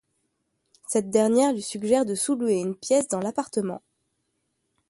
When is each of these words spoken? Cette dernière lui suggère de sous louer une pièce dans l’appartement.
Cette 0.87 1.11
dernière 1.11 1.53
lui 1.53 1.61
suggère 1.61 2.07
de 2.07 2.15
sous 2.15 2.35
louer 2.35 2.55
une 2.55 2.73
pièce 2.73 3.07
dans 3.07 3.19
l’appartement. 3.19 3.83